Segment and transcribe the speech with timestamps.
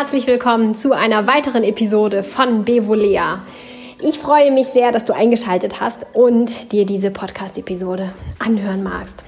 [0.00, 3.42] herzlich willkommen zu einer weiteren Episode von Bevolea.
[4.00, 9.22] Ich freue mich sehr, dass du eingeschaltet hast und dir diese Podcast-Episode anhören magst.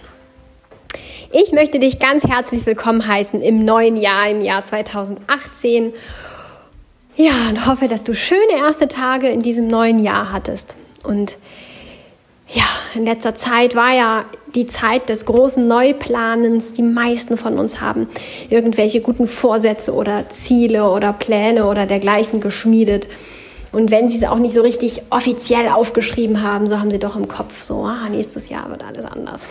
[1.30, 5.93] Ich möchte dich ganz herzlich willkommen heißen im neuen Jahr, im Jahr 2018.
[7.16, 10.75] Ja, und hoffe, dass du schöne erste Tage in diesem neuen Jahr hattest.
[11.02, 11.36] Und
[12.53, 12.64] ja,
[12.95, 16.72] in letzter Zeit war ja die Zeit des großen Neuplanens.
[16.72, 18.09] Die meisten von uns haben
[18.50, 23.09] irgendwelche guten Vorsätze oder Ziele oder Pläne oder dergleichen geschmiedet.
[23.73, 27.17] Und wenn sie es auch nicht so richtig offiziell aufgeschrieben haben, so haben sie doch
[27.17, 29.46] im Kopf so, ah, nächstes Jahr wird alles anders.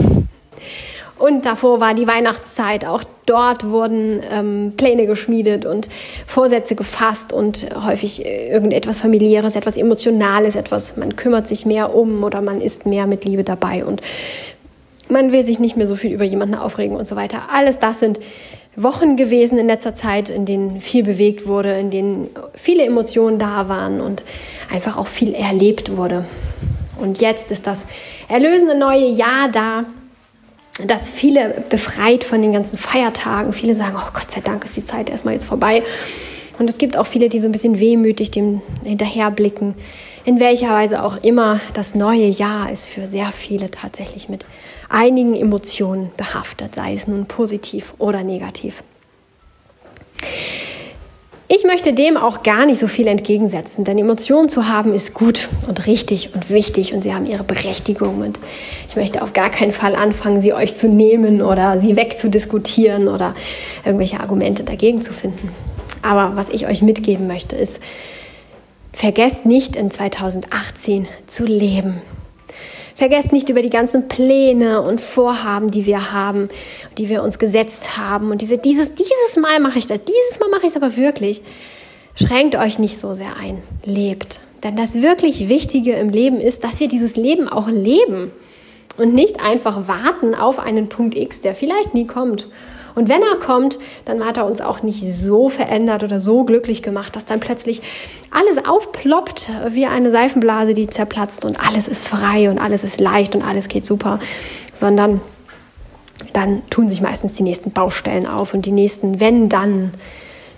[1.21, 2.83] Und davor war die Weihnachtszeit.
[2.83, 5.87] Auch dort wurden ähm, Pläne geschmiedet und
[6.25, 12.41] Vorsätze gefasst und häufig irgendetwas familiäres, etwas Emotionales, etwas, man kümmert sich mehr um oder
[12.41, 14.01] man ist mehr mit Liebe dabei und
[15.09, 17.49] man will sich nicht mehr so viel über jemanden aufregen und so weiter.
[17.53, 18.19] Alles das sind
[18.75, 23.67] Wochen gewesen in letzter Zeit, in denen viel bewegt wurde, in denen viele Emotionen da
[23.67, 24.23] waren und
[24.71, 26.25] einfach auch viel erlebt wurde.
[26.99, 27.85] Und jetzt ist das
[28.27, 29.85] erlösende neue Jahr da,
[30.85, 33.53] das viele befreit von den ganzen Feiertagen.
[33.53, 35.83] Viele sagen, oh Gott sei Dank ist die Zeit erstmal jetzt vorbei.
[36.59, 39.75] Und es gibt auch viele, die so ein bisschen wehmütig dem hinterherblicken.
[40.25, 44.45] In welcher Weise auch immer, das neue Jahr ist für sehr viele tatsächlich mit
[44.87, 48.83] einigen Emotionen behaftet, sei es nun positiv oder negativ.
[51.53, 55.49] Ich möchte dem auch gar nicht so viel entgegensetzen, denn Emotionen zu haben ist gut
[55.67, 58.39] und richtig und wichtig und sie haben ihre Berechtigung und
[58.87, 63.35] ich möchte auf gar keinen Fall anfangen, sie euch zu nehmen oder sie wegzudiskutieren oder
[63.83, 65.49] irgendwelche Argumente dagegen zu finden.
[66.01, 67.81] Aber was ich euch mitgeben möchte ist,
[68.93, 72.01] vergesst nicht in 2018 zu leben.
[72.95, 76.49] Vergesst nicht über die ganzen Pläne und Vorhaben, die wir haben,
[76.97, 78.31] die wir uns gesetzt haben.
[78.31, 81.41] Und diese, dieses, dieses Mal mache ich das, dieses Mal mache ich es aber wirklich.
[82.15, 83.63] Schränkt euch nicht so sehr ein.
[83.85, 84.39] Lebt.
[84.63, 88.31] Denn das wirklich Wichtige im Leben ist, dass wir dieses Leben auch leben
[88.97, 92.47] und nicht einfach warten auf einen Punkt X, der vielleicht nie kommt
[92.95, 96.83] und wenn er kommt, dann hat er uns auch nicht so verändert oder so glücklich
[96.83, 97.81] gemacht, dass dann plötzlich
[98.31, 103.35] alles aufploppt wie eine Seifenblase, die zerplatzt und alles ist frei und alles ist leicht
[103.35, 104.19] und alles geht super,
[104.73, 105.21] sondern
[106.33, 109.91] dann tun sich meistens die nächsten Baustellen auf und die nächsten wenn dann.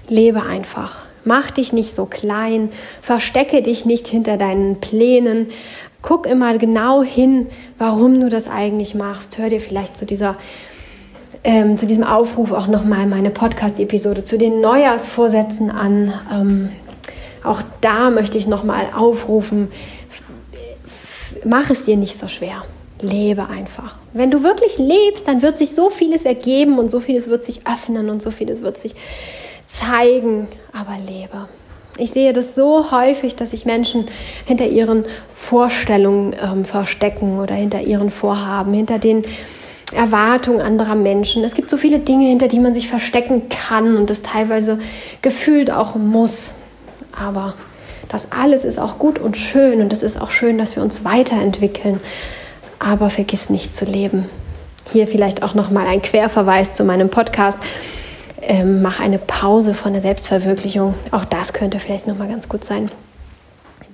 [0.09, 1.05] Lebe einfach.
[1.25, 2.69] Mach dich nicht so klein,
[3.01, 5.47] verstecke dich nicht hinter deinen Plänen.
[6.01, 9.38] Guck immer genau hin, warum du das eigentlich machst.
[9.38, 10.35] Hör dir vielleicht zu dieser
[11.44, 16.14] ähm, zu diesem Aufruf auch nochmal meine Podcast-Episode zu den Neujahrsvorsätzen an.
[16.31, 16.70] Ähm,
[17.44, 19.70] auch da möchte ich nochmal aufrufen,
[21.44, 22.64] mach es dir nicht so schwer.
[23.02, 23.98] Lebe einfach.
[24.14, 27.68] Wenn du wirklich lebst, dann wird sich so vieles ergeben und so vieles wird sich
[27.68, 28.96] öffnen und so vieles wird sich
[29.68, 30.48] zeigen.
[30.72, 31.50] Aber lebe.
[31.98, 34.08] Ich sehe das so häufig, dass sich Menschen
[34.46, 35.04] hinter ihren
[35.36, 39.24] Vorstellungen ähm, verstecken oder hinter ihren Vorhaben, hinter den
[39.94, 41.44] Erwartungen anderer Menschen.
[41.44, 44.80] Es gibt so viele Dinge, hinter die man sich verstecken kann und das teilweise
[45.22, 46.52] gefühlt auch muss.
[47.12, 47.54] Aber
[48.09, 51.04] das alles ist auch gut und schön und es ist auch schön, dass wir uns
[51.04, 52.00] weiterentwickeln.
[52.80, 54.30] Aber vergiss nicht zu leben.
[54.92, 57.58] Hier vielleicht auch nochmal ein Querverweis zu meinem Podcast.
[58.42, 60.96] Ähm, mach eine Pause von der Selbstverwirklichung.
[61.12, 62.92] Auch das könnte vielleicht nochmal ganz gut sein.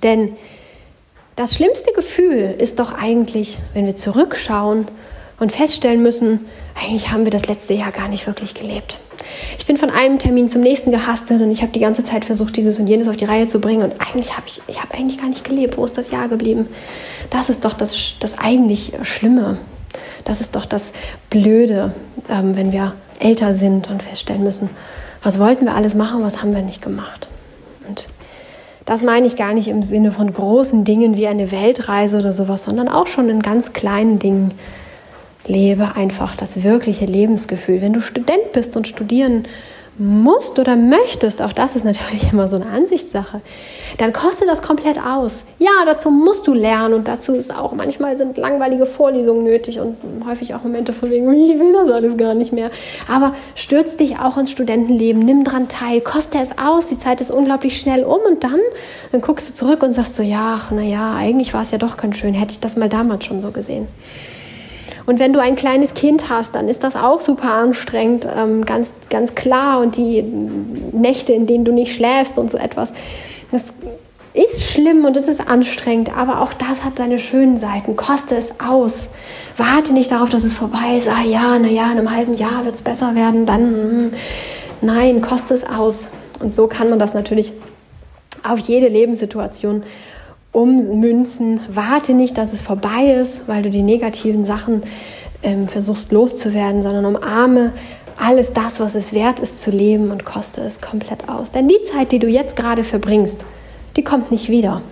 [0.02, 0.32] Denn
[1.36, 4.88] das schlimmste Gefühl ist doch eigentlich, wenn wir zurückschauen
[5.40, 6.46] und feststellen müssen,
[6.80, 8.98] eigentlich haben wir das letzte Jahr gar nicht wirklich gelebt.
[9.58, 12.56] Ich bin von einem Termin zum nächsten gehastet und ich habe die ganze Zeit versucht,
[12.56, 15.20] dieses und jenes auf die Reihe zu bringen und eigentlich habe ich, ich habe eigentlich
[15.20, 15.76] gar nicht gelebt.
[15.76, 16.68] Wo ist das Jahr geblieben?
[17.30, 19.58] Das ist doch das, das eigentlich Schlimme.
[20.24, 20.92] Das ist doch das
[21.30, 21.94] Blöde,
[22.28, 24.70] ähm, wenn wir älter sind und feststellen müssen,
[25.22, 27.28] was wollten wir alles machen, was haben wir nicht gemacht.
[27.88, 28.06] Und
[28.84, 32.64] das meine ich gar nicht im Sinne von großen Dingen wie eine Weltreise oder sowas,
[32.64, 34.52] sondern auch schon in ganz kleinen Dingen
[35.46, 37.80] lebe einfach das wirkliche Lebensgefühl.
[37.80, 39.46] Wenn du Student bist und studieren
[40.00, 43.42] musst oder möchtest, auch das ist natürlich immer so eine Ansichtssache,
[43.98, 45.44] dann kostet das komplett aus.
[45.58, 49.96] Ja, dazu musst du lernen und dazu ist auch manchmal sind langweilige Vorlesungen nötig und
[50.26, 52.70] häufig auch Momente von wegen, ich will das alles gar nicht mehr.
[53.08, 57.30] Aber stürz dich auch ins Studentenleben, nimm dran teil, koste es aus, die Zeit ist
[57.30, 58.60] unglaublich schnell um und dann,
[59.12, 62.16] dann guckst du zurück und sagst so, ja, naja, eigentlich war es ja doch ganz
[62.16, 63.86] schön, hätte ich das mal damals schon so gesehen.
[65.06, 68.92] Und wenn du ein kleines Kind hast, dann ist das auch super anstrengend, ähm, ganz,
[69.08, 69.80] ganz klar.
[69.80, 72.92] Und die Nächte, in denen du nicht schläfst und so etwas,
[73.50, 73.64] das
[74.32, 77.96] ist schlimm und es ist anstrengend, aber auch das hat seine schönen Seiten.
[77.96, 79.08] Koste es aus.
[79.56, 81.08] Warte nicht darauf, dass es vorbei ist.
[81.08, 83.46] Ah ja, naja, in einem halben Jahr wird es besser werden.
[83.46, 84.12] Dann, mm,
[84.82, 86.08] nein, koste es aus.
[86.38, 87.52] Und so kann man das natürlich
[88.48, 89.82] auf jede Lebenssituation
[90.52, 91.60] ummünzen.
[91.68, 94.82] Warte nicht, dass es vorbei ist, weil du die negativen Sachen
[95.42, 97.72] ähm, versuchst loszuwerden, sondern umarme
[98.16, 101.50] alles das, was es wert ist zu leben und koste es komplett aus.
[101.50, 103.44] Denn die Zeit, die du jetzt gerade verbringst,
[103.96, 104.82] die kommt nicht wieder.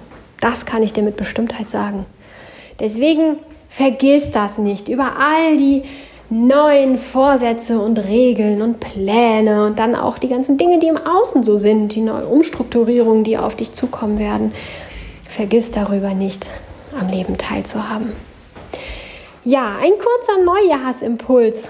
[0.40, 2.06] Das kann ich dir mit Bestimmtheit sagen.
[2.80, 3.36] Deswegen
[3.68, 4.88] vergiss das nicht.
[4.88, 5.82] Über all die
[6.30, 11.42] neuen Vorsätze und Regeln und Pläne und dann auch die ganzen Dinge, die im Außen
[11.42, 14.52] so sind, die neue Umstrukturierungen, die auf dich zukommen werden.
[15.28, 16.46] Vergiss darüber nicht,
[16.98, 18.12] am Leben teilzuhaben.
[19.44, 21.68] Ja, ein kurzer Neujahrsimpuls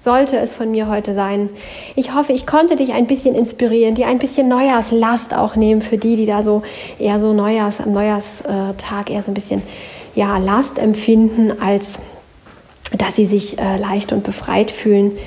[0.00, 1.50] sollte es von mir heute sein.
[1.94, 5.98] Ich hoffe, ich konnte dich ein bisschen inspirieren, dir ein bisschen Neujahrslast auch nehmen für
[5.98, 6.62] die, die da so
[6.98, 9.62] eher so Neujahrs, am Neujahrstag eher so ein bisschen
[10.14, 11.98] ja, Last empfinden, als
[12.96, 15.18] dass sie sich äh, leicht und befreit fühlen.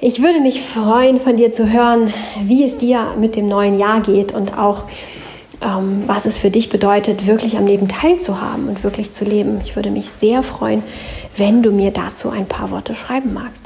[0.00, 2.12] Ich würde mich freuen, von dir zu hören,
[2.42, 4.84] wie es dir mit dem neuen Jahr geht und auch,
[5.60, 9.60] ähm, was es für dich bedeutet, wirklich am Leben teilzuhaben und wirklich zu leben.
[9.62, 10.82] Ich würde mich sehr freuen,
[11.36, 13.62] wenn du mir dazu ein paar Worte schreiben magst.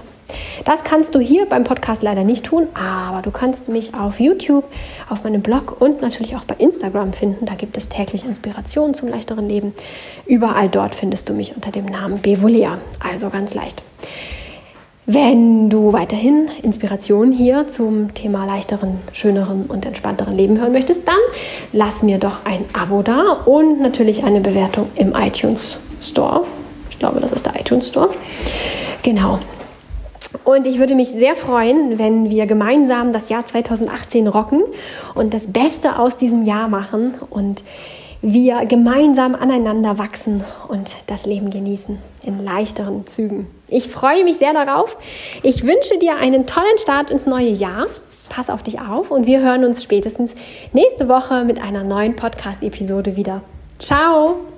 [0.64, 4.64] Das kannst du hier beim Podcast leider nicht tun, aber du kannst mich auf YouTube,
[5.08, 7.46] auf meinem Blog und natürlich auch bei Instagram finden.
[7.46, 9.74] Da gibt es täglich Inspirationen zum leichteren Leben.
[10.26, 13.82] Überall dort findest du mich unter dem Namen Bevolea, also ganz leicht.
[15.14, 21.18] Wenn du weiterhin Inspirationen hier zum Thema leichteren, schöneren und entspannteren Leben hören möchtest, dann
[21.70, 26.44] lass mir doch ein Abo da und natürlich eine Bewertung im iTunes Store.
[26.88, 28.08] Ich glaube, das ist der iTunes Store.
[29.02, 29.38] Genau.
[30.44, 34.62] Und ich würde mich sehr freuen, wenn wir gemeinsam das Jahr 2018 rocken
[35.14, 37.62] und das Beste aus diesem Jahr machen und
[38.22, 43.48] wir gemeinsam aneinander wachsen und das Leben genießen in leichteren Zügen.
[43.68, 44.96] Ich freue mich sehr darauf.
[45.42, 47.86] Ich wünsche dir einen tollen Start ins neue Jahr.
[48.28, 50.34] Pass auf dich auf und wir hören uns spätestens
[50.72, 53.42] nächste Woche mit einer neuen Podcast-Episode wieder.
[53.78, 54.51] Ciao!